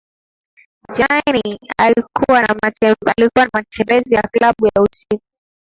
[0.95, 2.73] Jeannie alikuwa na
[3.53, 5.23] matembezi ya klabu ya usiku